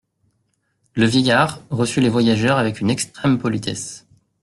Le 0.95 1.05
vieillard 1.05 1.61
reçut 1.69 2.01
les 2.01 2.09
voyageurs 2.09 2.57
avec 2.57 2.79
une 2.81 2.89
extrême 2.89 3.37
politesse. 3.37 4.07